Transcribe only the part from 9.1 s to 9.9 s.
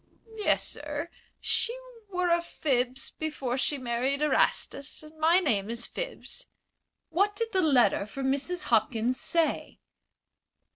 say?"